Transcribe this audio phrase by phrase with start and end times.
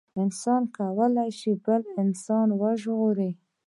[0.21, 3.31] انسان کولي شي بل انسان وژغوري